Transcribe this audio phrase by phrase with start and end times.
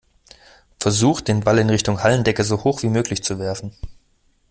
[0.79, 3.71] Versucht den Ball in Richtung Hallendecke so hoch wie möglich zu werfen.